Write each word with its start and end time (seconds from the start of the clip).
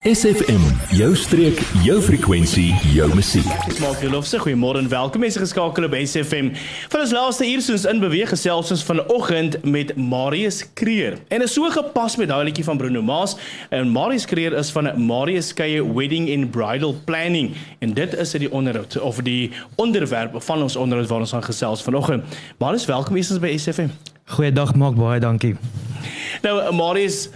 SFM, 0.00 0.62
jou 0.96 1.10
streek, 1.12 1.58
jou 1.84 1.98
frekwensie, 2.00 2.70
jou 2.94 3.04
musiek. 3.12 3.48
Ek 3.68 3.82
maak 3.82 3.98
julle 4.00 4.14
lofse 4.14 4.38
goeiemôre 4.40 4.80
en 4.80 4.86
welkom 4.88 5.20
mense 5.20 5.36
geskakel 5.42 5.84
op 5.84 5.96
SFM. 5.98 6.46
Vir 6.88 7.02
ons 7.02 7.12
laaste 7.12 7.44
uur 7.44 7.60
soos 7.60 7.84
in 7.84 8.00
beweeg 8.00 8.32
gesels 8.32 8.72
ons 8.72 8.84
vanoggend 8.88 9.58
met 9.60 9.92
Marius 10.00 10.62
Kreer. 10.72 11.18
En 11.28 11.44
is 11.44 11.52
so 11.52 11.68
gepas 11.74 12.16
met 12.16 12.32
daai 12.32 12.46
liedjie 12.48 12.64
van 12.64 12.80
Bruno 12.80 13.02
Mars. 13.04 13.36
En 13.68 13.92
Marius 13.92 14.24
Kreer 14.24 14.56
is 14.56 14.72
van 14.72 14.88
Marius 15.04 15.52
Skeie 15.52 15.84
Wedding 15.84 16.32
and 16.32 16.48
Bridal 16.56 16.96
Planning 17.04 17.52
en 17.84 17.92
dit 17.92 18.16
is 18.24 18.32
die 18.40 18.48
onderhoud 18.48 18.96
of 19.04 19.20
die 19.28 19.52
onderwerp 19.76 20.40
van 20.48 20.64
ons 20.64 20.80
onderhoud 20.80 21.12
waar 21.12 21.28
ons 21.28 21.36
gaan 21.36 21.44
gesels 21.44 21.84
vanoggend. 21.84 22.40
Marius, 22.56 22.88
welkom 22.88 23.20
eens 23.20 23.36
by 23.36 23.52
SFM. 23.52 23.92
Goeiedag, 24.32 24.72
maak 24.80 24.96
baie 24.96 25.20
dankie. 25.20 25.58
Nou 26.40 26.74
Marius, 26.74 27.28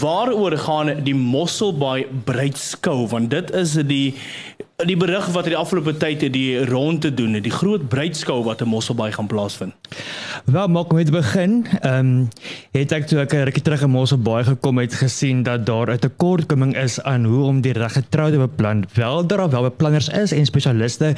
waaroor 0.00 0.56
gaan 0.58 1.02
die 1.02 1.14
Mosselbaai 1.14 2.06
bruidskou 2.24 3.08
want 3.10 3.30
dit 3.30 3.50
is 3.58 3.72
die 3.88 4.14
die 4.86 4.96
berig 4.98 5.26
wat 5.34 5.46
in 5.46 5.54
die 5.54 5.58
afgelope 5.58 5.92
tyd 5.98 6.24
die 6.34 6.64
rond 6.66 7.04
te 7.04 7.10
doen, 7.14 7.36
die 7.42 7.54
groot 7.54 7.84
bruidskou 7.88 8.40
wat 8.46 8.64
in 8.64 8.70
Mosselbaai 8.70 9.12
gaan 9.14 9.28
plaasvind. 9.30 9.74
Wel, 10.44 10.68
maak 10.68 10.92
met 10.92 11.10
begin. 11.10 11.66
Ehm 11.80 11.98
um, 11.98 12.28
het 12.70 12.92
ek 12.92 13.06
toe 13.06 13.18
ek 13.20 13.32
'n 13.32 13.44
rukkie 13.46 13.62
terug 13.62 13.82
in 13.82 13.90
Mosselbaai 13.90 14.44
gekom 14.44 14.78
het 14.78 14.94
gesien 14.94 15.42
dat 15.42 15.66
daar 15.66 15.90
'n 15.90 15.98
tekortkoming 15.98 16.76
is 16.76 17.02
aan 17.02 17.24
hoe 17.24 17.44
om 17.44 17.60
die 17.60 17.72
regte 17.72 18.02
trou 18.08 18.30
te 18.30 18.36
beplan. 18.36 18.84
Wel 18.94 19.26
daar 19.26 19.50
wel 19.50 19.62
beplanners 19.62 20.08
is 20.08 20.32
en 20.32 20.46
spesialiste 20.46 21.14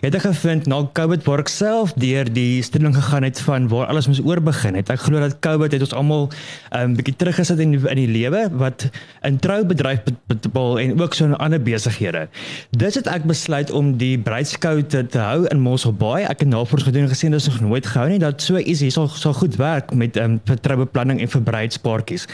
het 0.00 0.14
ek 0.14 0.20
gevind 0.20 0.66
na 0.66 0.88
COVID 0.92 1.24
work 1.24 1.48
self 1.48 1.92
deur 1.92 2.32
die 2.32 2.62
stelling 2.62 2.94
gegaan 2.94 3.22
het 3.22 3.40
van 3.40 3.68
waar 3.68 3.86
alles 3.86 4.06
moes 4.06 4.22
oorbegin 4.22 4.74
het. 4.74 4.90
Ek 4.90 5.00
glo 5.00 5.18
dat 5.18 5.38
COVID 5.38 5.72
het 5.72 5.80
ons 5.80 5.92
almal 5.94 6.26
'n 6.26 6.30
um, 6.30 6.80
ehm, 6.80 6.94
bietjie 6.94 7.16
teruggesit 7.16 7.58
in 7.58 7.74
in 7.88 7.96
die 7.96 8.08
lewe 8.08 8.48
wat 8.52 8.90
in 9.22 9.38
troubedryf 9.38 10.00
bepaal 10.26 10.78
en 10.78 11.00
ook 11.00 11.14
so 11.14 11.24
in 11.24 11.36
ander 11.36 11.62
besighede. 11.62 12.28
Dis 12.70 12.94
het 12.94 13.06
ek 13.06 13.24
besluit 13.24 13.70
om 13.70 13.96
die 13.96 14.18
bruidskou 14.18 14.82
te, 14.82 15.06
te 15.06 15.18
hou 15.18 15.46
in 15.46 15.60
Mosselbaai. 15.60 16.22
Ek 16.22 16.38
het 16.40 16.48
navorsing 16.48 16.88
gedoen 16.88 17.02
en 17.02 17.08
gesien 17.08 17.30
dit 17.30 17.40
is 17.40 17.46
nog 17.46 17.60
nooit 17.60 17.86
gehou 17.86 18.08
nie 18.08 18.18
dat 18.18 18.42
so 18.42 18.67
iets 18.68 18.84
hier 18.84 18.94
sal 18.94 19.08
sal 19.08 19.36
goed 19.38 19.56
werk 19.60 19.94
met 19.94 20.16
um, 20.16 20.22
ehm, 20.22 20.36
vertroubeplanning 20.48 21.22
en 21.24 21.32
vir 21.32 21.42
bruidspaartjies. 21.52 22.28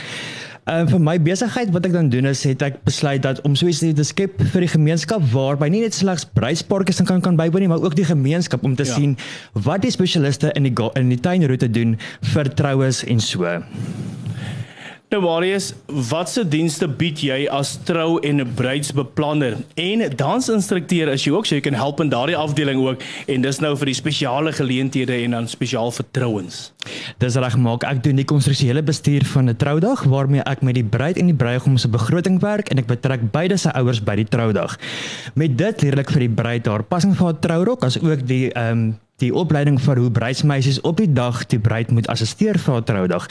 Ehm 0.64 0.80
um, 0.80 0.88
vir 0.88 1.00
my 1.06 1.14
besigheid 1.20 1.72
wat 1.76 1.84
ek 1.84 1.92
dan 1.92 2.08
doen 2.08 2.24
is 2.30 2.42
het 2.48 2.62
ek 2.64 2.78
besluit 2.88 3.20
dat 3.22 3.42
om 3.44 3.52
so 3.56 3.68
iets 3.68 3.82
te 3.84 4.06
skep 4.08 4.40
vir 4.54 4.64
die 4.64 4.70
gemeenskap 4.72 5.20
waarby 5.32 5.68
nie 5.68 5.82
net 5.84 5.94
slegs 5.94 6.24
bruidspaartjies 6.24 7.04
kan 7.04 7.20
kan 7.20 7.36
bywoon 7.36 7.66
nie, 7.66 7.68
maar 7.68 7.84
ook 7.84 7.96
die 7.98 8.08
gemeenskap 8.08 8.64
om 8.64 8.76
te 8.76 8.86
ja. 8.88 8.94
sien 8.96 9.16
wat 9.52 9.84
die 9.84 9.92
spesialiste 9.92 10.52
in 10.56 10.70
die 10.70 10.90
in 10.96 11.12
die 11.12 11.20
tuinroete 11.20 11.68
doen 11.68 11.98
vir 12.32 12.54
troues 12.56 13.04
en 13.04 13.20
so. 13.20 13.60
Nou 15.14 15.20
Marius, 15.22 15.68
watse 16.08 16.42
dienste 16.50 16.88
bied 16.90 17.20
jy 17.22 17.44
as 17.54 17.76
trou 17.86 18.16
en 18.26 18.42
bruidsbeplanner 18.58 19.60
en 19.78 20.00
dansinstrukteur 20.18 21.12
as 21.12 21.22
jy 21.22 21.30
ook 21.36 21.46
so 21.46 21.54
jy 21.54 21.62
kan 21.62 21.76
help 21.78 22.02
in 22.02 22.10
daardie 22.10 22.34
afdeling 22.34 22.80
ook 22.82 23.04
en 23.30 23.44
dis 23.44 23.60
nou 23.62 23.70
vir 23.78 23.92
die 23.92 23.94
spesiale 23.94 24.50
geleenthede 24.58 25.20
en 25.20 25.36
dan 25.36 25.46
spesiaal 25.46 25.94
vir 25.94 26.08
trouens. 26.18 26.58
Dis 27.22 27.38
reg 27.38 27.54
maak 27.62 27.86
ek 27.86 28.02
doen 28.02 28.18
die 28.18 28.26
konstruksionele 28.26 28.82
bestuur 28.82 29.22
van 29.36 29.52
'n 29.52 29.56
troudag 29.62 30.02
waarmee 30.02 30.42
ek 30.50 30.66
met 30.66 30.74
die 30.74 30.88
bruid 30.96 31.22
en 31.22 31.30
die 31.30 31.38
bruidegom 31.44 31.78
se 31.78 31.88
begroting 31.88 32.42
werk 32.42 32.74
en 32.74 32.82
ek 32.82 32.90
betrek 32.90 33.30
beide 33.30 33.56
se 33.56 33.70
ouers 33.70 34.02
by 34.02 34.16
die 34.18 34.26
troudag. 34.26 34.74
Met 35.38 35.56
dit 35.56 35.82
leerlik 35.82 36.10
vir 36.10 36.26
die 36.26 36.34
bruid 36.42 36.66
haar 36.66 36.82
passing 36.82 37.14
vir 37.14 37.30
haar 37.30 37.38
trourok 37.38 37.84
as 37.84 38.02
ook 38.02 38.26
die 38.26 38.50
ehm 38.50 38.90
um, 38.90 38.98
die 39.22 39.30
opleiding 39.34 39.76
vir 39.78 40.00
hoe 40.02 40.10
bruidsmeisies 40.10 40.80
op 40.82 40.98
die 40.98 41.10
dag 41.12 41.44
die 41.52 41.58
bruid 41.62 41.92
moet 41.94 42.08
assisteer 42.10 42.58
vir 42.58 42.74
haar 42.74 42.86
troudag. 42.88 43.28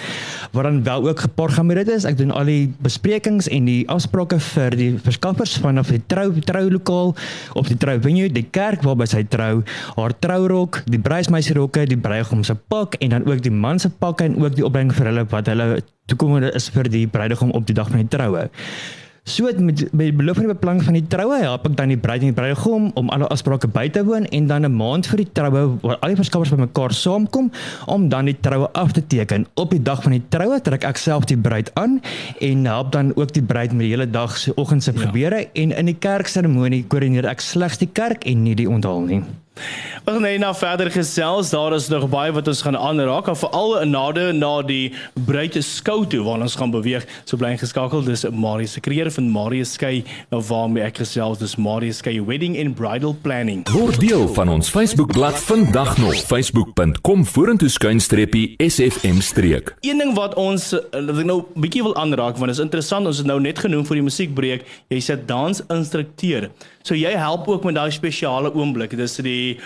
Wat 0.55 0.63
dan 0.63 0.79
wel 0.83 1.07
ook 1.09 1.25
geprogrammeer 1.25 1.83
is, 1.91 2.07
ek 2.07 2.17
doen 2.21 2.31
al 2.31 2.47
die 2.47 2.71
besprekings 2.85 3.49
en 3.51 3.67
die 3.67 3.83
afsprake 3.91 4.39
vir 4.53 4.77
die 4.79 4.91
verskaffers 5.03 5.57
vanaf 5.63 5.91
die 5.91 6.01
trou 6.07 6.29
troulokaal 6.39 7.13
op 7.59 7.67
die 7.67 7.77
trou 7.77 7.97
venue, 7.99 8.31
die 8.31 8.47
kerk 8.47 8.85
waarby 8.87 9.09
sy 9.11 9.25
trou, 9.27 9.63
haar 9.97 10.15
trourok, 10.23 10.83
die 10.87 11.01
bruidsmeisierokke, 11.03 11.87
die 11.91 11.99
bruidegom 11.99 12.47
se 12.47 12.55
pak 12.55 12.95
en 13.03 13.17
dan 13.17 13.27
ook 13.27 13.43
die 13.43 13.51
man 13.51 13.79
se 13.79 13.91
pakke 13.91 14.29
en 14.29 14.39
ook 14.39 14.55
die 14.55 14.65
opleiding 14.65 14.95
vir 14.95 15.11
hulle 15.11 15.27
wat 15.35 15.51
hulle 15.51 15.69
toekomende 16.07 16.51
is 16.55 16.69
vir 16.71 16.87
die 16.91 17.07
bruidegom 17.07 17.51
op 17.51 17.67
die 17.67 17.75
dag 17.75 17.91
van 17.91 18.05
die 18.05 18.11
troue. 18.11 18.47
So 19.23 19.43
met 19.43 19.59
met 19.91 20.09
die 20.09 20.13
beloof 20.13 20.35
van 20.35 20.43
die 20.43 20.53
beplanning 20.53 20.83
van 20.83 20.95
die 20.97 21.05
troue 21.07 21.37
help 21.39 21.67
ek 21.69 21.77
dan 21.79 21.93
die 21.93 21.97
bruid 21.97 22.25
en 22.25 22.33
die 22.33 22.35
bruidegom 22.35 22.89
om 22.99 23.11
alle 23.15 23.29
afsprake 23.31 23.69
by 23.71 23.85
te 23.95 24.01
woon 24.03 24.25
en 24.35 24.47
dan 24.47 24.65
'n 24.67 24.75
maand 24.75 25.07
vir 25.07 25.21
die 25.23 25.29
troue 25.31 25.61
waar 25.81 25.97
al 25.99 26.11
die 26.11 26.19
verskaffers 26.19 26.51
bymekaar 26.51 26.91
saamkom 26.91 27.47
om 27.85 28.09
dan 28.09 28.25
die 28.25 28.35
troue 28.39 28.67
af 28.73 28.91
te 28.91 29.07
teken. 29.07 29.47
Op 29.53 29.71
die 29.71 29.81
dag 29.81 30.03
van 30.03 30.11
die 30.11 30.23
troue 30.29 30.59
trek 30.61 30.83
ek 30.83 30.97
self 30.97 31.23
die 31.25 31.37
bruid 31.37 31.71
aan 31.73 32.01
en 32.39 32.65
help 32.65 32.91
dan 32.91 33.15
ook 33.15 33.33
die 33.33 33.43
bruid 33.43 33.71
met 33.71 33.79
die 33.79 33.93
hele 33.95 34.09
dag 34.09 34.37
se 34.37 34.53
oggend 34.55 34.83
se 34.83 34.91
ja. 34.91 34.99
gebeure 34.99 35.47
en 35.53 35.71
in 35.71 35.85
die 35.85 35.97
kerkseremonie 35.99 36.83
koördineer 36.87 37.25
ek 37.25 37.39
slegs 37.39 37.77
die 37.77 37.89
kerk 37.93 38.25
en 38.25 38.43
nie 38.43 38.55
die 38.55 38.69
onthaal 38.69 39.01
nie. 39.01 39.23
Ons 40.03 40.17
gaan 40.19 40.39
nou 40.41 40.51
verder 40.57 40.89
gesels. 40.91 41.49
Daar 41.53 41.73
is 41.77 41.87
nog 41.87 42.09
baie 42.11 42.31
wat 42.35 42.47
ons 42.51 42.61
gaan 42.65 42.75
aanraak, 42.77 43.29
veral 43.39 43.85
nade 43.87 44.25
na 44.35 44.61
die 44.65 44.91
breite 45.27 45.61
skou 45.63 46.01
toe 46.09 46.23
waar 46.25 46.41
ons 46.43 46.57
gaan 46.59 46.73
beweeg. 46.73 47.05
So 47.23 47.37
bly 47.37 47.53
geskakel. 47.61 48.03
Dis 48.03 48.25
Marius 48.27 48.75
se 48.75 48.81
kreer 48.83 49.11
van 49.13 49.29
Marius 49.31 49.75
Skei, 49.77 50.03
nou 50.33 50.41
waarmee 50.43 50.83
ek 50.83 50.99
gesels. 51.03 51.39
Dis 51.39 51.55
Marius 51.55 52.01
Skei 52.03 52.19
Wedding 52.19 52.57
and 52.59 52.75
Bridal 52.75 53.15
Planning. 53.23 53.63
Word 53.71 54.01
deel 54.03 54.27
van 54.35 54.51
ons 54.51 54.71
Facebookblad 54.73 55.39
vandag 55.47 55.95
nog. 56.01 56.17
facebook.com 56.27 57.25
vorentoe 57.25 57.69
skuinstreepie 57.69 58.55
sfm 58.57 59.21
streek. 59.23 59.75
Een 59.85 60.03
ding 60.03 60.13
wat 60.17 60.35
ons 60.35 60.73
wat 60.73 61.15
ek 61.15 61.29
nou 61.29 61.39
bietjie 61.55 61.85
wil 61.85 61.95
aanraak 61.95 62.39
want 62.41 62.51
dit 62.51 62.57
is 62.57 62.63
interessant. 62.65 63.07
Ons 63.07 63.23
het 63.23 63.29
nou 63.29 63.39
net 63.39 63.61
genoem 63.63 63.85
vir 63.87 64.01
die 64.01 64.07
musiekbreek. 64.09 64.67
Jy 64.91 65.01
sê 65.03 65.19
dansinstrukteur. 65.31 66.49
So 66.83 66.95
jy 66.95 67.13
help 67.15 67.47
ook 67.47 67.63
met 67.63 67.75
daai 67.75 67.91
spesiale 67.91 68.53
oomblik. 68.53 68.89
Dit 68.89 68.99
is 68.99 69.15
die 69.23 69.59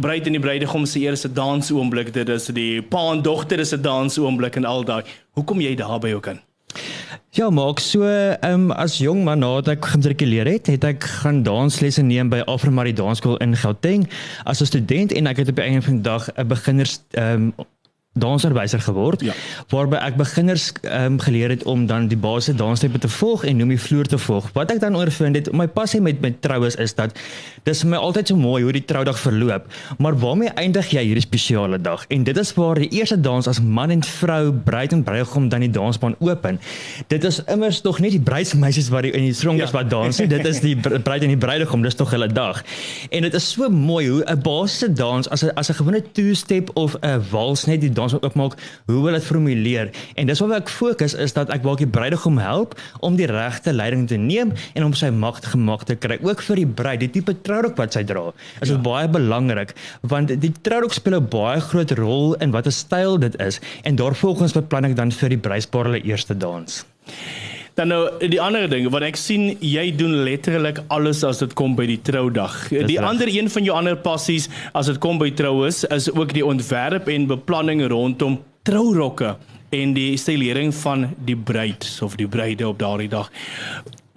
bruid 0.00 0.26
en 0.26 0.36
die 0.36 0.42
bruidegom 0.42 0.86
se 0.86 1.02
eerste 1.02 1.32
dansoomblik. 1.32 2.12
Dit 2.14 2.28
is 2.28 2.46
die 2.54 2.82
pa 2.82 3.10
en 3.12 3.22
dogter 3.22 3.64
se 3.66 3.80
dansoomblik 3.80 4.56
en 4.56 4.64
al 4.64 4.86
daai. 4.86 5.02
Hoekom 5.34 5.60
jy 5.60 5.74
daar 5.74 5.98
by 5.98 6.14
ook 6.14 6.30
in? 6.34 6.40
Ja, 7.34 7.50
maak 7.50 7.78
so, 7.78 8.06
ehm 8.06 8.70
um, 8.70 8.70
as 8.70 8.98
jong 8.98 9.24
man 9.24 9.38
nadat 9.42 9.76
ek 9.76 9.90
gematrikuleer 9.92 10.48
het, 10.50 10.66
het 10.66 10.84
ek 10.86 11.04
gaan 11.22 11.44
danslesse 11.46 12.02
neem 12.02 12.30
by 12.30 12.40
Afro-Marie 12.50 12.94
Dansskool 12.94 13.36
in 13.42 13.54
Gauteng 13.58 14.08
as 14.44 14.62
'n 14.62 14.66
student 14.66 15.12
en 15.12 15.26
ek 15.26 15.42
het 15.42 15.48
op 15.48 15.56
die 15.56 15.64
einde 15.64 15.82
van 15.82 15.94
die 15.94 16.06
dag 16.06 16.26
'n 16.34 16.46
beginners 16.46 17.00
ehm 17.14 17.54
um, 17.58 17.66
dansonderwyser 18.18 18.80
geword 18.82 19.20
ja. 19.22 19.34
waarby 19.70 19.94
ek 20.02 20.16
beginners 20.18 20.72
um, 20.82 21.20
geleer 21.22 21.52
het 21.54 21.60
om 21.70 21.84
dan 21.86 22.08
die 22.10 22.18
basiese 22.18 22.56
danssteppe 22.58 22.98
te 22.98 23.08
volg 23.08 23.44
en 23.46 23.60
noem 23.60 23.70
die 23.70 23.78
vloer 23.78 24.08
te 24.10 24.18
volg. 24.18 24.48
Wat 24.56 24.72
ek 24.74 24.80
dan 24.82 24.96
oorvind 24.98 25.38
het, 25.38 25.52
my 25.54 25.68
passie 25.70 26.00
met 26.02 26.18
met 26.18 26.40
troues 26.42 26.74
is 26.82 26.96
dat 26.98 27.14
dis 27.68 27.84
vir 27.84 27.92
my 27.92 28.00
altyd 28.02 28.32
so 28.32 28.40
mooi 28.40 28.64
hoe 28.64 28.72
die 28.74 28.82
troudag 28.82 29.20
verloop, 29.22 29.68
maar 30.02 30.18
waarmee 30.18 30.50
eindig 30.58 30.90
jy 30.90 31.04
hierdie 31.06 31.22
spesiale 31.22 31.78
dag? 31.78 32.02
En 32.10 32.24
dit 32.26 32.40
is 32.42 32.50
waar 32.56 32.80
die 32.82 32.88
eerste 32.98 33.20
dans 33.20 33.46
as 33.46 33.60
man 33.62 33.94
en 33.94 34.02
vrou, 34.02 34.50
bruid 34.66 34.96
en 34.96 35.06
bruidegom 35.06 35.46
dan 35.52 35.62
die 35.62 35.70
dansbaan 35.70 36.18
open. 36.18 36.58
Dit 37.14 37.24
is 37.24 37.38
immers 37.46 37.78
tog 37.86 38.02
nie 38.02 38.10
die 38.10 38.22
bruidsmeisies 38.26 38.90
wat 38.90 39.06
die, 39.06 39.14
in 39.14 39.28
die 39.28 39.38
stronges 39.38 39.70
ja. 39.70 39.76
wat 39.78 39.90
dans 39.92 40.18
nie, 40.18 40.26
dit 40.34 40.50
is 40.50 40.58
die 40.64 40.74
bruid 40.74 41.22
en 41.22 41.30
die 41.36 41.38
bruidegom, 41.38 41.86
dis 41.86 41.94
tog 41.94 42.10
hulle 42.10 42.26
dag. 42.26 42.64
En 43.14 43.22
dit 43.22 43.38
is 43.38 43.48
so 43.54 43.70
mooi 43.70 44.08
hoe 44.08 44.26
'n 44.26 44.42
basiese 44.42 44.90
dans 44.90 45.30
as 45.30 45.46
'n 45.46 45.54
as 45.54 45.70
'n 45.70 45.78
gewone 45.78 46.02
two 46.12 46.34
step 46.34 46.74
of 46.74 46.98
'n 47.06 47.22
wals 47.30 47.66
net 47.70 47.80
die 47.80 47.94
dans 48.00 48.16
oopmaak 48.18 48.56
hoe 48.90 49.02
wil 49.04 49.16
dit 49.16 49.26
formuleer 49.26 49.92
en 50.16 50.30
dis 50.30 50.42
waar 50.42 50.56
ek 50.58 50.72
fokus 50.72 51.16
is 51.26 51.36
dat 51.36 51.52
ek 51.54 51.66
die 51.80 51.88
bruidegom 51.88 52.40
help 52.42 52.76
om 53.06 53.16
die 53.20 53.28
regte 53.30 53.74
leiding 53.76 54.06
te 54.10 54.18
neem 54.20 54.54
en 54.74 54.88
om 54.88 54.96
sy 54.96 55.10
mag 55.14 55.40
gemaak 55.52 55.86
te 55.88 55.96
kry 55.96 56.18
ook 56.24 56.42
vir 56.48 56.62
die 56.62 56.70
bruid 56.80 57.04
die 57.04 57.10
tipe 57.18 57.36
trourok 57.46 57.78
wat 57.80 57.96
sy 57.96 58.04
dra 58.06 58.26
is 58.60 58.68
dit 58.68 58.76
ja. 58.76 58.82
baie 58.84 59.08
belangrik 59.08 59.74
want 60.14 60.34
die 60.42 60.52
trourok 60.64 60.96
speel 60.96 61.20
'n 61.20 61.30
baie 61.32 61.60
groot 61.70 61.94
rol 62.00 62.34
in 62.44 62.56
watter 62.56 62.74
styl 62.74 63.18
dit 63.18 63.36
is 63.40 63.60
en 63.84 63.96
daarvolgens 63.96 64.56
beplan 64.56 64.90
ek 64.90 64.96
dan 64.96 65.14
vir 65.22 65.36
die 65.36 65.42
bruidspaar 65.48 65.90
hulle 65.90 66.04
eerste 66.04 66.36
dans 66.36 66.84
Dan 67.74 67.88
nou 67.88 68.00
die 68.18 68.40
ander 68.40 68.68
ding 68.70 68.88
wat 68.90 69.02
ek 69.06 69.16
sien 69.16 69.56
jy 69.60 69.90
doen 69.96 70.22
letterlik 70.26 70.82
alles 70.88 71.22
as 71.24 71.38
dit 71.38 71.54
kom 71.58 71.76
by 71.78 71.86
die 71.86 72.00
troudag. 72.02 72.68
Die 72.68 72.82
recht. 72.82 73.06
ander 73.06 73.30
een 73.30 73.50
van 73.50 73.64
jou 73.64 73.76
ander 73.76 73.96
passies 73.96 74.48
as 74.72 74.90
dit 74.90 74.98
kom 74.98 75.18
by 75.18 75.30
troues 75.30 75.84
is 75.84 76.10
ook 76.12 76.34
die 76.36 76.46
ontwerp 76.46 77.08
en 77.08 77.26
beplanning 77.30 77.86
rondom 77.90 78.40
trourokke 78.62 79.36
en 79.70 79.94
die 79.94 80.16
stylering 80.18 80.74
van 80.82 81.08
die 81.24 81.36
bruid 81.36 81.86
of 82.02 82.18
die 82.18 82.28
bruide 82.28 82.68
op 82.68 82.78
daardie 82.78 83.08
dag. 83.08 83.30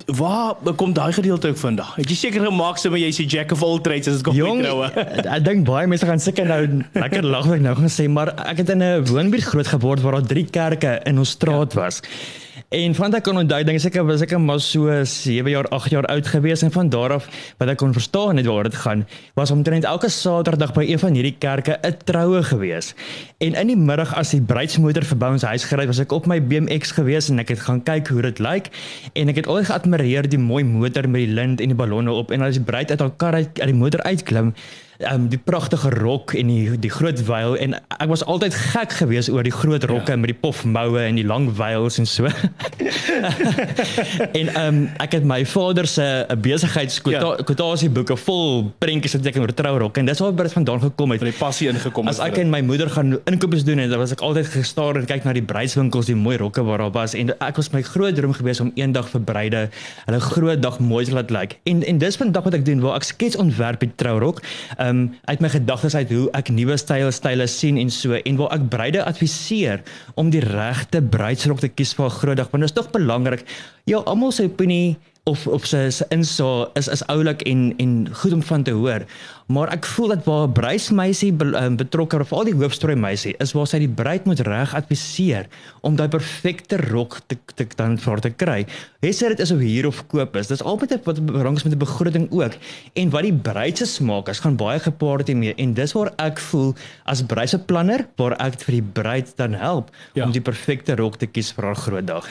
Waar 0.05 0.55
kom 0.75 0.93
daai 0.93 1.13
gedeelte 1.13 1.47
ook 1.47 1.57
vandag? 1.57 1.95
Het 1.95 2.09
jy 2.11 2.15
seker 2.15 2.45
gemaak 2.49 2.79
so 2.81 2.91
jy 2.97 3.11
sê 3.15 3.23
jack 3.29 3.53
of 3.55 3.63
all 3.63 3.79
trades 3.79 4.09
as 4.11 4.19
dit 4.19 4.25
kom 4.27 4.35
by 4.35 4.65
troue? 4.65 4.89
ek 5.37 5.45
dink 5.45 5.63
baie 5.67 5.87
mense 5.87 6.07
gaan 6.09 6.19
seker 6.19 6.49
nou 6.49 6.59
lekker 6.97 7.23
lag 7.23 7.47
wat 7.47 7.61
ek 7.61 7.63
nou 7.63 7.75
gaan 7.77 7.93
sê, 7.93 8.09
maar 8.11 8.33
ek 8.43 8.65
het 8.65 8.73
in 8.75 8.83
'n 8.83 9.05
woonbuurt 9.07 9.47
groot 9.53 9.69
geword 9.77 10.03
waar 10.03 10.19
daar 10.19 10.27
drie 10.33 10.45
kerke 10.45 10.99
in 11.07 11.21
ons 11.23 11.37
straat 11.37 11.77
ja. 11.77 11.91
En 12.73 12.95
van 12.97 13.11
daai 13.13 13.21
kon 13.21 13.37
onthou 13.37 13.59
dink 13.67 13.77
seker 13.77 14.01
was 14.07 14.23
ek 14.25 14.31
maar 14.41 14.57
so 14.65 14.89
7 14.89 15.51
jaar, 15.51 15.67
8 15.77 15.91
jaar 15.93 16.07
oud 16.09 16.25
gewees. 16.25 16.63
En 16.65 16.71
van 16.73 16.87
daar 16.89 17.13
af 17.19 17.27
wat 17.59 17.69
ek 17.69 17.77
kon 17.77 17.91
verstaan 17.93 18.39
het 18.41 18.47
waar 18.49 18.65
dit 18.65 18.77
gaan, 18.81 19.03
was 19.37 19.51
omtrent 19.53 19.85
elke 19.85 20.09
Saterdag 20.09 20.73
by 20.73 20.87
een 20.89 20.97
van 20.97 21.13
hierdie 21.13 21.35
kerke 21.37 21.77
'n 21.77 22.01
troue 22.03 22.41
gewees. 22.41 22.95
En 23.37 23.53
in 23.53 23.67
die 23.67 23.77
middag 23.77 24.15
as 24.17 24.33
die 24.33 24.41
bruidsmoeder 24.41 25.05
verby 25.05 25.29
ons 25.37 25.45
huis 25.45 25.63
gery 25.69 25.85
was 25.85 25.99
ek 25.99 26.11
op 26.11 26.25
my 26.25 26.41
BMX 26.41 26.97
gewees 26.97 27.29
en 27.29 27.39
ek 27.39 27.53
het 27.53 27.59
gaan 27.59 27.83
kyk 27.83 28.07
hoe 28.07 28.21
dit 28.21 28.39
lyk. 28.39 28.73
En 29.13 29.29
ek 29.29 29.35
het 29.35 29.47
altyd 29.47 29.65
geadmireer 29.69 30.29
die 30.29 30.39
mooi 30.41 30.63
motor 30.63 31.09
met 31.09 31.27
die 31.27 31.33
lint 31.33 31.61
en 31.61 31.67
die 31.67 31.77
ballonne 31.77 32.11
op. 32.11 32.31
En 32.31 32.41
as 32.41 32.57
die 32.57 32.65
bruid 32.65 32.89
uit 32.89 32.99
haar 32.99 33.13
kar 33.17 33.33
uit, 33.33 33.59
uit 33.59 33.69
die 33.69 33.77
motor 33.77 34.01
uitklim 34.01 34.53
um, 34.99 35.27
die 35.31 35.39
pragtige 35.39 35.89
rok 35.89 36.33
en 36.37 36.49
die 36.51 36.77
die 36.79 36.91
groot 36.91 37.19
veil 37.25 37.55
en 37.61 37.75
ek 37.77 38.09
was 38.11 38.23
altyd 38.29 38.55
gek 38.73 38.95
geweest 38.99 39.31
oor 39.33 39.45
die 39.45 39.53
groot 39.53 39.83
rokke 39.89 40.15
ja. 40.15 40.19
met 40.19 40.33
die 40.33 40.37
pofmoue 40.37 41.01
en 41.01 41.17
die 41.19 41.25
lang 41.27 41.49
veils 41.55 41.99
en 42.01 42.07
so. 42.09 42.29
en 44.39 44.51
um, 44.59 44.79
ek 45.03 45.17
het 45.17 45.27
my 45.27 45.41
vader 45.49 45.87
se 45.89 46.05
uh, 46.05 46.37
besigheidskwotasie 46.37 47.89
ja. 47.89 47.95
boeke 47.95 48.17
vol 48.25 48.69
prentjies 48.83 49.17
geteken 49.17 49.45
oor 49.45 49.53
trourokke 49.55 50.03
en 50.03 50.09
dis 50.09 50.23
waar 50.23 50.35
dit 50.43 50.57
vandaan 50.57 50.83
gekom 50.83 51.15
het. 51.15 51.23
Van 51.23 51.31
die 51.31 51.39
passie 51.39 51.69
ingekom 51.71 52.09
het. 52.09 52.17
As 52.17 52.23
ek 52.25 52.39
en 52.43 52.51
my 52.53 52.61
moeder 52.65 52.91
gaan 52.93 53.17
inkoop 53.29 53.55
doen 53.63 53.79
en 53.83 53.91
dan 53.91 54.01
was 54.01 54.13
ek 54.15 54.23
altyd 54.25 54.49
gestaar 54.49 54.97
en 54.99 55.05
kyk 55.09 55.27
na 55.27 55.35
die 55.35 55.45
bruidswinkels, 55.45 56.09
die 56.09 56.17
mooi 56.17 56.37
rokke 56.41 56.63
waar 56.65 56.81
daar 56.83 56.93
was 56.95 57.13
en 57.17 57.33
ek 57.37 57.59
was 57.59 57.71
my 57.75 57.83
groot 57.85 58.15
droom 58.17 58.33
geweest 58.33 58.63
om 58.63 58.71
eendag 58.79 59.09
vir 59.11 59.21
bruide 59.25 59.61
hulle 60.07 60.21
groot 60.23 60.61
dag 60.63 60.79
mooi 60.81 61.03
te 61.05 61.13
laat 61.15 61.31
lyk. 61.33 61.41
Like. 61.43 61.59
En 61.69 61.83
en 61.83 61.97
dis 62.01 62.17
vandag 62.19 62.45
wat 62.47 62.57
ek 62.59 62.65
doen 62.65 62.81
waar 62.83 62.99
ek 62.99 63.07
skets 63.07 63.37
ontwerp 63.39 63.83
die 63.83 63.91
trourok. 63.99 64.41
Um, 64.83 65.13
uit 65.29 65.39
my 65.39 65.47
gedagtes 65.47 65.95
uit 65.95 66.09
hoe 66.11 66.25
ek 66.35 66.49
nuwe 66.51 66.75
style 66.81 67.11
style 67.15 67.45
sien 67.47 67.77
en 67.79 67.91
so 67.93 68.17
en 68.17 68.39
waar 68.39 68.55
ek 68.57 68.65
bruide 68.73 69.03
adviseer 69.05 69.83
om 70.19 70.31
die 70.33 70.41
regte 70.43 70.99
bruidsrok 70.99 71.61
te 71.63 71.69
kies 71.71 71.93
vir 71.95 72.09
'n 72.09 72.17
groot 72.17 72.37
dag 72.37 72.49
want 72.51 72.65
dit 72.65 72.71
is 72.71 72.75
tog 72.75 72.91
belangrik. 72.91 73.45
Ja, 73.85 74.01
almal 74.03 74.31
se 74.31 74.43
opinie 74.43 74.97
of 75.23 75.47
of 75.47 75.63
sy 75.63 75.85
se 75.87 76.03
insa 76.11 76.67
is 76.75 76.89
is 76.91 77.01
oulik 77.07 77.45
en 77.47 77.61
en 77.79 77.91
goed 78.21 78.33
om 78.35 78.41
van 78.43 78.63
te 78.63 78.71
hoor. 78.75 79.05
Maar 79.47 79.69
ek 79.71 79.85
voel 79.95 80.07
dat 80.11 80.25
waar 80.25 80.47
'n 80.47 80.51
bruismeisie 80.51 81.31
be, 81.33 81.45
um, 81.55 81.75
betrokke 81.75 82.19
of 82.19 82.31
al 82.31 82.43
die 82.43 82.55
hoofstorie 82.55 82.95
meisie 82.95 83.35
is 83.39 83.53
waar 83.53 83.67
sy 83.67 83.79
die 83.79 83.89
bruid 83.89 84.25
moet 84.25 84.39
reg 84.39 84.73
adviseer 84.75 85.47
om 85.81 85.95
daai 85.95 86.07
perfekte 86.07 86.77
rok 86.77 87.19
te, 87.27 87.37
te 87.55 87.67
dan 87.75 87.97
vir 87.97 88.19
te 88.19 88.29
kry. 88.29 88.65
Hesse 88.99 89.27
dit 89.27 89.39
is 89.39 89.51
of 89.51 89.59
hier 89.59 89.87
of 89.87 90.07
koop 90.07 90.35
is. 90.35 90.47
Dis 90.47 90.63
altyd 90.63 91.05
wat 91.05 91.25
belangrijk 91.25 91.55
is 91.57 91.63
met 91.63 91.73
'n 91.73 91.77
begroting 91.77 92.27
ook. 92.31 92.53
En 92.93 93.09
wat 93.09 93.23
die 93.23 93.33
bruid 93.33 93.77
se 93.77 93.85
smaak 93.85 94.27
is, 94.27 94.39
gaan 94.39 94.55
baie 94.55 94.79
gepaard 94.79 95.27
hiermee 95.27 95.55
en 95.55 95.73
dis 95.73 95.93
waar 95.93 96.11
ek 96.17 96.39
voel 96.39 96.75
as 97.05 97.23
bruiseplanner 97.23 98.07
waar 98.15 98.35
ek 98.39 98.59
vir 98.59 98.73
die 98.73 98.89
bruid 98.93 99.37
dan 99.37 99.53
help 99.53 99.89
ja. 100.13 100.25
om 100.25 100.31
die 100.31 100.41
perfekte 100.41 100.95
rok 100.95 101.15
te 101.15 101.27
kies 101.27 101.51
vir 101.51 101.63
haar 101.63 101.75
groot 101.75 102.07
dag 102.07 102.27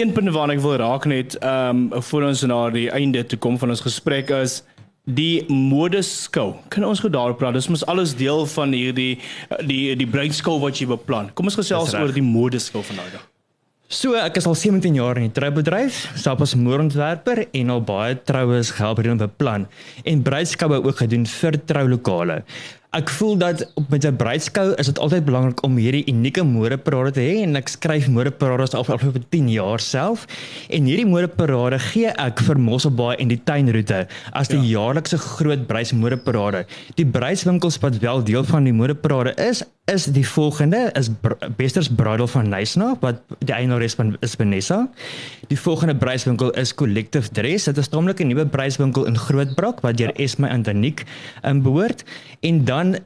een 0.00 0.12
punt 0.12 0.30
waarna 0.34 0.54
ek 0.56 0.64
wil 0.64 0.76
raak 0.80 1.06
net 1.10 1.36
ehm 1.38 1.88
um, 1.92 2.02
voor 2.10 2.28
ons 2.30 2.42
na 2.46 2.58
die 2.74 2.88
einde 2.90 3.24
toe 3.26 3.38
kom 3.38 3.58
van 3.58 3.74
ons 3.74 3.84
gesprek 3.84 4.30
is 4.30 4.62
die 5.08 5.44
modeskou. 5.48 6.52
Kan 6.68 6.84
ons 6.84 7.00
gou 7.00 7.10
daarop 7.12 7.40
praat? 7.40 7.56
Dis 7.56 7.70
mos 7.72 7.86
alles 7.88 8.14
deel 8.16 8.46
van 8.46 8.76
hierdie 8.76 9.18
die 9.66 9.96
die 9.96 10.06
bruidskou 10.06 10.58
wat 10.60 10.80
jy 10.80 10.88
beplan. 10.90 11.32
Kom 11.34 11.48
ons 11.48 11.58
gesels 11.58 11.96
oor 11.96 12.12
die 12.12 12.24
modeskou 12.24 12.84
vandag. 12.84 13.18
So, 13.88 14.12
ek 14.20 14.36
is 14.36 14.44
al 14.44 14.52
17 14.52 14.98
jaar 14.98 15.16
in 15.16 15.30
die 15.30 15.32
troubedryf, 15.32 16.02
self 16.20 16.42
as 16.44 16.52
moonontwerper 16.60 17.46
en 17.56 17.70
al 17.72 17.80
baie 17.88 18.18
troues 18.28 18.74
gehelp 18.76 18.98
hierin 19.00 19.16
beplan 19.22 19.64
en 20.04 20.24
bruidskoue 20.26 20.82
ook 20.82 21.00
gedoen 21.00 21.24
vir 21.24 21.56
troulokale. 21.70 22.42
Ek 22.96 23.10
voel 23.12 23.34
dat 23.36 23.60
op 23.76 23.90
met 23.92 24.04
'n 24.06 24.16
bruidskou 24.16 24.72
is 24.80 24.86
dit 24.86 24.98
altyd 24.98 25.24
belangrik 25.24 25.62
om 25.62 25.76
hierdie 25.76 26.06
unieke 26.08 26.42
modeparade 26.42 27.10
te 27.10 27.20
hê 27.20 27.42
en 27.42 27.56
ek 27.56 27.68
skryf 27.68 28.08
modeparades 28.08 28.72
al 28.74 28.84
vir 28.84 28.98
vir 28.98 29.24
10 29.28 29.50
jaar 29.52 29.80
self 29.80 30.24
en 30.70 30.84
hierdie 30.88 31.06
modeparade 31.06 31.78
gee 31.78 32.08
ek 32.08 32.40
vir 32.40 32.58
Mosselbaai 32.58 33.16
en 33.18 33.28
die 33.28 33.40
tuinroete 33.44 34.06
as 34.32 34.48
die 34.48 34.56
ja. 34.56 34.80
jaarlikse 34.80 35.18
groot 35.18 35.66
bruidsmodeparade. 35.66 36.64
Die 36.94 37.06
bruidswinkels 37.06 37.78
wat 37.78 37.98
wel 37.98 38.24
deel 38.24 38.44
van 38.44 38.64
die 38.64 38.72
modeparade 38.72 39.34
is, 39.36 39.62
is 39.88 40.04
die 40.12 40.26
volgende 40.28 40.90
is 40.92 41.08
Besters 41.56 41.88
Bridal 41.88 42.28
van 42.28 42.48
Nysna 42.52 42.92
wat 43.00 43.20
die 43.38 43.54
eienaar 43.54 43.84
van 43.96 44.16
is 44.20 44.36
Vanessa. 44.36 44.88
Die 45.48 45.58
volgende 45.60 45.96
bruidswinkel 45.96 46.50
is 46.50 46.74
Collective 46.74 47.30
Dress. 47.32 47.64
Dit 47.64 47.76
is 47.76 47.88
'n 47.88 47.90
tamelike 47.90 48.24
nuwe 48.24 48.46
bruidswinkel 48.46 49.06
in 49.06 49.16
Grootbrak 49.16 49.80
wat 49.80 49.96
deur. 49.96 50.12
Esme 50.14 50.48
Antoniek 50.48 51.04
um, 51.42 51.62
behoort 51.62 52.04
en 52.40 52.64
dan 52.64 52.96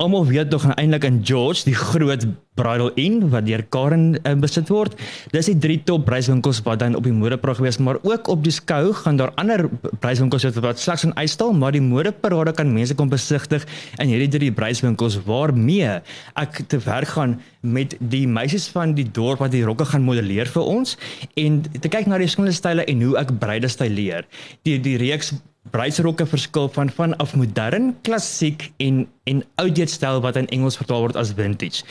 almal 0.00 0.24
weet 0.28 0.48
tog 0.50 0.64
eintlik 0.74 1.04
in 1.04 1.20
George 1.26 1.66
die 1.68 1.76
groot 1.76 2.24
bridal 2.58 2.90
inn 3.00 3.20
wat 3.32 3.46
deur 3.46 3.62
Karen 3.72 4.14
uh, 4.16 4.32
besit 4.40 4.68
word. 4.72 4.96
Dis 5.32 5.48
die 5.50 5.56
drie 5.60 5.78
top 5.86 6.06
pryswinkels 6.08 6.60
wat 6.66 6.80
dan 6.82 6.96
op 6.98 7.04
die 7.06 7.14
modepraat 7.14 7.60
gewees, 7.60 7.78
maar 7.80 8.00
ook 8.04 8.28
op 8.32 8.42
die 8.44 8.52
skou 8.54 8.92
gaan 8.96 9.20
daar 9.20 9.32
ander 9.40 9.66
pryswinkels 10.02 10.46
wat 10.48 10.60
wat 10.64 10.80
slegs 10.82 11.04
in 11.08 11.14
uitstal, 11.16 11.52
maar 11.56 11.76
die 11.76 11.84
modeparade 11.84 12.54
kan 12.56 12.72
mense 12.72 12.96
kom 12.96 13.12
besigtig 13.12 13.66
in 14.00 14.12
hierdie 14.12 14.30
drie 14.32 14.50
pryswinkels 14.56 15.20
waarmee 15.28 16.00
ek 16.40 16.62
te 16.72 16.80
werk 16.84 17.14
gaan 17.16 17.38
met 17.60 17.96
die 18.00 18.26
meisies 18.28 18.70
van 18.72 18.96
die 18.96 19.06
dorp 19.06 19.44
wat 19.44 19.52
die 19.52 19.64
rokke 19.64 19.84
gaan 19.92 20.04
modelleer 20.06 20.48
vir 20.48 20.64
ons 20.64 20.96
en 21.40 21.60
te 21.76 21.92
kyk 21.92 22.08
na 22.08 22.20
die 22.20 22.28
verskillende 22.28 22.56
style 22.56 22.88
en 22.88 23.04
hoe 23.04 23.16
ek 23.20 23.36
bruide 23.40 23.68
styleer. 23.72 24.28
Die 24.64 24.78
die 24.80 24.96
reeks 25.00 25.34
bruidsrokke 25.70 26.26
verskil 26.26 26.68
van 26.74 26.90
vanaf 26.90 27.34
modern, 27.38 27.94
klassiek 28.02 28.70
en 28.76 29.06
en 29.30 29.44
outdated 29.62 29.90
styl 29.94 30.20
wat 30.24 30.36
in 30.36 30.48
Engels 30.48 30.76
vertaal 30.80 31.06
word 31.06 31.16
as 31.16 31.32
vintage. 31.36 31.84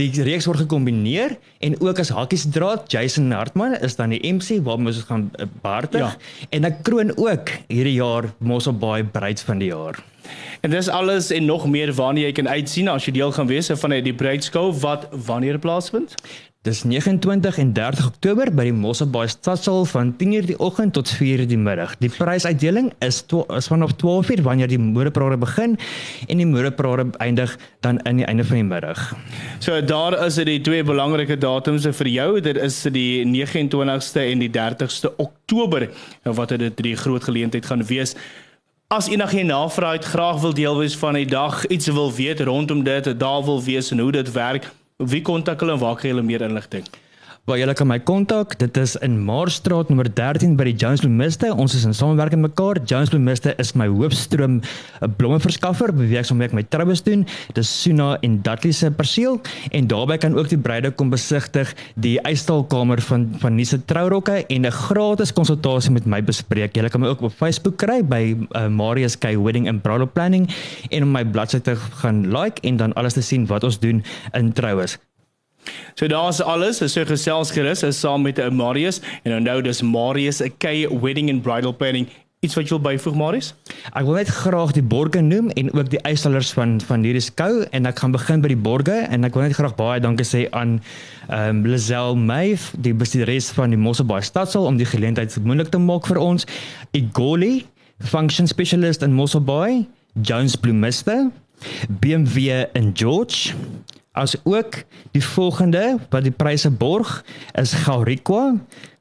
Die 0.00 0.22
reeks 0.24 0.46
word 0.48 0.62
gekombineer 0.62 1.34
en 1.60 1.74
ook 1.82 1.98
as 2.00 2.12
hakkies 2.14 2.46
draad 2.54 2.86
Jason 2.92 3.32
Hartman 3.36 3.74
is 3.84 3.98
dan 3.98 4.14
die 4.14 4.20
MC 4.32 4.62
waarmee 4.64 4.94
ons 4.94 5.02
gaan 5.08 5.28
eh, 5.36 5.48
baartig 5.60 6.00
ja. 6.00 6.14
en 6.56 6.68
ek 6.70 6.80
kroon 6.86 7.12
ook 7.16 7.52
hierdie 7.68 7.98
jaar 7.98 8.30
Mossel 8.38 8.78
Bay 8.80 9.04
bruid 9.04 9.42
van 9.44 9.60
die 9.60 9.68
jaar. 9.74 10.00
En 10.60 10.72
dis 10.72 10.88
alles 10.88 11.30
en 11.30 11.44
nog 11.44 11.66
meer 11.68 11.92
waarna 11.96 12.20
jy 12.20 12.32
kan 12.36 12.48
uitsien 12.48 12.88
as 12.92 13.04
jy 13.08 13.14
deel 13.16 13.32
gaan 13.32 13.48
wees 13.50 13.70
van 13.82 13.96
die 14.04 14.14
bruidskou 14.14 14.70
wat 14.82 15.08
wanneer 15.26 15.58
plaasvind? 15.58 16.14
Dis 16.62 16.82
29 16.84 17.56
en 17.56 17.72
30 17.72 18.06
Oktober 18.06 18.50
by 18.52 18.66
die 18.66 18.74
Mosselbaai 18.76 19.30
Stadsaal 19.32 19.86
van 19.88 20.10
10:00 20.20 20.44
die 20.50 20.58
oggend 20.60 20.92
tot 20.92 21.08
4:00 21.08 21.46
die 21.48 21.56
middag. 21.56 21.94
Die 21.98 22.10
prysuitdeling 22.12 22.92
is 22.98 23.24
is 23.56 23.66
vanaf 23.66 23.94
12:00 23.96 24.42
wanneer 24.42 24.68
die 24.68 24.78
modeparade 24.78 25.38
begin 25.38 25.78
en 26.28 26.36
die 26.36 26.46
modeparade 26.46 27.16
eindig 27.16 27.56
dan 27.80 27.98
in 27.98 28.16
die 28.16 28.26
einde 28.26 28.44
van 28.44 28.56
die 28.56 28.64
middag. 28.64 29.16
So 29.58 29.80
daar 29.80 30.26
is 30.26 30.34
dit 30.34 30.46
die 30.46 30.60
twee 30.60 30.84
belangrike 30.84 31.38
datums 31.38 31.86
vir 31.86 32.08
jou. 32.08 32.40
Dit 32.40 32.56
is 32.56 32.82
die 32.82 33.24
29ste 33.24 34.20
en 34.20 34.38
die 34.38 34.50
30ste 34.50 35.16
Oktober 35.16 35.88
wat 36.24 36.48
dit 36.48 36.76
die 36.76 36.96
groot 36.96 37.24
geleentheid 37.24 37.66
gaan 37.66 37.86
wees. 37.86 38.14
As 38.88 39.08
enigiemand 39.08 39.48
navraag 39.48 39.92
het, 39.92 40.04
graag 40.04 40.40
wil 40.40 40.54
deel 40.54 40.78
wees 40.78 40.96
van 40.96 41.14
die 41.14 41.26
dag, 41.26 41.66
iets 41.66 41.86
wil 41.86 42.12
weet 42.12 42.40
rondom 42.40 42.84
dit, 42.84 43.20
daar 43.20 43.44
wil 43.44 43.62
weet 43.62 43.90
hoe 43.90 44.12
dit 44.12 44.32
werk 44.32 44.70
Wie 45.00 45.22
kontak 45.24 45.62
hulle 45.64 45.72
en 45.72 45.80
waar 45.80 45.96
kry 45.96 46.10
hulle 46.12 46.22
meer 46.22 46.42
inligting? 46.44 46.84
Waar 47.50 47.58
jy 47.58 47.72
kan 47.74 47.88
my 47.90 47.96
kontak, 47.98 48.52
dit 48.60 48.76
is 48.78 48.92
in 49.02 49.16
Maarstraat 49.26 49.88
nommer 49.90 50.06
13 50.06 50.52
by 50.54 50.68
die 50.68 50.74
Jones 50.78 51.00
Bloemiste. 51.02 51.48
Ons 51.50 51.72
is 51.74 51.82
in 51.88 51.96
samewerking 51.98 52.44
mekaar. 52.44 52.78
Jones 52.86 53.10
Bloemiste 53.10 53.56
is 53.58 53.72
my 53.74 53.88
hoofstroom 53.90 54.60
eh, 54.60 55.08
blommeverskaffer, 55.18 55.90
wie 55.98 56.14
ek 56.20 56.28
sommer 56.28 56.54
met 56.54 56.70
troues 56.70 57.02
doen. 57.02 57.24
Dis 57.56 57.72
Suna 57.80 58.12
en 58.22 58.38
Dudley 58.46 58.70
se 58.70 58.92
perseel 58.94 59.40
en 59.74 59.90
daarbey 59.90 60.20
kan 60.22 60.38
ook 60.38 60.52
die 60.52 60.60
bruide 60.62 60.94
kom 60.94 61.10
besigtig 61.10 61.74
die 61.98 62.20
eistalkamer 62.22 63.02
van 63.08 63.26
van 63.42 63.58
Nise 63.58 63.82
Trourokke 63.82 64.44
en 64.46 64.62
'n 64.62 64.70
gratis 64.70 65.34
konsultasie 65.34 65.90
met 65.90 66.06
my 66.06 66.22
bespreek. 66.22 66.78
Jy 66.78 66.86
kan 66.86 67.00
my 67.02 67.10
ook 67.10 67.26
op 67.26 67.34
Facebook 67.34 67.82
kry 67.82 67.98
by 67.98 68.38
uh, 68.54 68.68
Marius 68.68 69.18
K 69.18 69.34
Wedding 69.34 69.66
and 69.66 69.82
Bridal 69.82 70.06
Planning 70.06 70.46
en 70.90 71.02
op 71.02 71.08
my 71.18 71.24
bladsy 71.24 71.58
te 71.58 71.74
gaan 71.74 72.30
like 72.30 72.62
en 72.62 72.76
dan 72.76 72.94
alles 72.94 73.18
te 73.18 73.22
sien 73.22 73.46
wat 73.46 73.64
ons 73.64 73.80
doen 73.80 74.04
in 74.38 74.52
troues. 74.52 75.00
So 75.94 76.06
daar's 76.06 76.40
alles, 76.40 76.80
is 76.80 76.92
so 76.92 77.04
gesels 77.04 77.52
gerus 77.52 77.82
is 77.82 78.00
saam 78.00 78.22
met 78.22 78.38
eh, 78.38 78.50
Marius 78.50 79.00
en 79.22 79.36
onthou 79.36 79.60
dis 79.62 79.82
Marius 79.82 80.40
'n 80.42 80.52
K 80.58 80.88
wedding 80.88 81.30
and 81.30 81.42
bridal 81.42 81.76
planning. 81.76 82.08
Iets 82.40 82.54
wat 82.56 82.70
jy 82.70 82.72
wil 82.72 82.80
byvoeg 82.80 83.16
Marius? 83.20 83.50
Ek 83.92 84.06
wil 84.08 84.14
net 84.16 84.30
graag 84.32 84.70
die 84.72 84.82
borge 84.82 85.20
noem 85.20 85.50
en 85.60 85.66
ook 85.76 85.90
die 85.92 86.00
eisstellers 86.08 86.54
van 86.56 86.78
van 86.80 87.02
hierdie 87.04 87.20
skou 87.20 87.66
en 87.76 87.84
ek 87.90 88.00
gaan 88.00 88.14
begin 88.14 88.40
by 88.40 88.48
die 88.48 88.56
borge 88.56 88.94
en 88.96 89.28
ek 89.28 89.36
wil 89.36 89.44
net 89.44 89.58
graag 89.58 89.74
baie 89.76 90.00
dankie 90.00 90.24
sê 90.24 90.46
aan 90.56 90.78
ehm 91.28 91.60
um, 91.60 91.66
Lazel 91.68 92.16
Mayf, 92.16 92.70
die 92.80 92.94
bestuurder 92.96 93.44
van 93.58 93.76
die 93.76 93.80
Mosselbaai 93.82 94.22
stadsaal 94.24 94.70
om 94.70 94.80
die 94.80 94.88
geleentheid 94.88 95.36
moontlik 95.44 95.68
te 95.68 95.78
maak 95.78 96.08
vir 96.08 96.16
ons. 96.16 96.48
Igoli, 96.96 97.66
function 98.00 98.48
specialist 98.48 99.04
in 99.04 99.12
Mosselbaai, 99.12 99.84
Jones 100.22 100.56
Bloemiste, 100.56 101.28
BMW 102.00 102.64
in 102.72 102.94
George 102.96 103.52
as 104.20 104.36
ook 104.44 104.82
die 105.16 105.24
volgende 105.24 105.98
wat 106.12 106.26
die 106.26 106.34
pryse 106.34 106.70
borg 106.70 107.24
is 107.58 107.72
Gauriqua, 107.86 108.58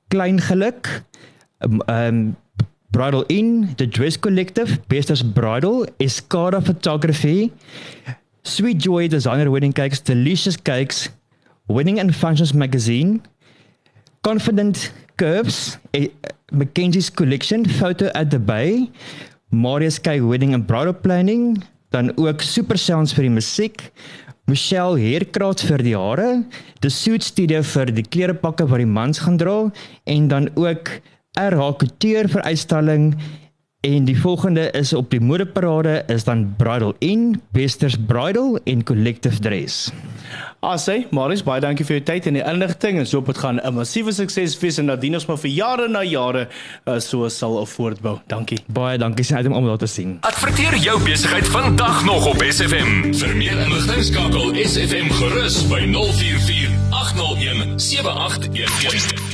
Klein 0.08 0.40
Geluk, 0.42 1.04
um, 1.60 1.82
um 1.86 2.22
Bridal 2.92 3.24
Inn, 3.30 3.76
The 3.78 3.86
Dress 3.86 4.18
Collective, 4.18 4.80
Besters 4.88 5.22
Bridal, 5.22 5.86
Escada 6.00 6.62
Photography, 6.62 7.52
Sweet 8.44 8.82
Joy 8.82 9.08
Designer 9.08 9.52
Wedding 9.52 9.74
Cakes, 9.74 10.02
Delicious 10.02 10.58
Cakes, 10.58 11.10
Wedding 11.68 12.00
and 12.00 12.16
Functions 12.16 12.54
Magazine, 12.54 13.22
Confident 14.24 14.92
Curves, 15.18 15.78
a 15.96 16.10
Mackenzie's 16.52 17.12
Collection, 17.12 17.66
Photo 17.66 18.10
at 18.16 18.32
the 18.32 18.40
Bay, 18.40 18.90
Marius 19.52 20.00
K 20.00 20.22
Wedding 20.22 20.56
and 20.56 20.66
Bridal 20.66 20.94
Planning, 20.94 21.62
dan 21.90 22.18
ook 22.18 22.42
Super 22.42 22.78
Sounds 22.78 23.14
vir 23.14 23.28
die 23.28 23.34
musiek, 23.34 23.92
Michelle 24.50 24.98
Haircraft 24.98 25.62
vir 25.68 25.82
die 25.86 25.94
hare, 25.94 26.30
The 26.82 26.90
Suit 26.90 27.22
Studio 27.22 27.60
vir 27.62 27.92
die 27.94 28.02
klerepakke 28.02 28.66
wat 28.72 28.82
die 28.82 28.88
mans 28.90 29.20
gaan 29.22 29.38
dra 29.38 29.58
en 30.10 30.30
dan 30.32 30.48
ook 30.58 30.90
RH 31.38 31.68
Couture 31.84 32.32
vir 32.34 32.48
uitstalling 32.48 33.12
en 33.82 34.04
die 34.04 34.22
volgende 34.22 34.72
is 34.72 34.94
op 34.94 35.10
die 35.10 35.22
modeparade 35.22 36.04
is 36.08 36.24
dan 36.24 36.56
Bridal 36.58 36.96
In, 37.00 37.42
Besters 37.52 37.96
Bridal 38.08 38.60
en 38.64 38.84
Collective 38.84 39.40
Dress. 39.40 39.92
Asai, 40.60 41.08
Marius, 41.16 41.46
baie 41.48 41.62
dankie 41.64 41.86
vir 41.88 41.96
jou 41.96 42.04
tyd 42.10 42.28
en 42.28 42.36
die 42.36 42.44
inligting 42.44 43.00
en 43.00 43.08
so 43.08 43.22
op 43.22 43.32
dit 43.32 43.38
gaan 43.40 43.62
'n 43.64 43.74
massiewe 43.74 44.12
sukses 44.12 44.60
wees 44.60 44.78
en 44.78 44.86
nadien 44.86 45.14
ons 45.14 45.26
maar 45.26 45.38
vir 45.38 45.52
jare 45.52 45.88
na 45.88 46.04
jare 46.04 46.48
uh, 46.86 47.00
so 47.00 47.30
sal 47.30 47.66
voortbou. 47.66 48.20
Dankie. 48.28 48.60
Baie 48.68 48.98
dankie 48.98 49.24
sien 49.24 49.38
uit 49.38 49.46
om 49.46 49.54
almal 49.54 49.78
te 49.78 49.88
sien. 49.88 50.18
Adverteer 50.22 50.76
jou 50.76 51.00
besigheid 51.04 51.48
vandag 51.48 52.06
nog 52.06 52.28
op 52.28 52.44
SFM. 52.50 53.14
Vir 53.14 53.36
meer 53.36 53.60
inligting 53.60 54.04
skakel 54.04 54.54
SFM 54.56 55.08
gerus 55.10 55.64
by 55.68 55.88
044 55.88 56.68
801 56.92 57.80
7811. 57.80 59.29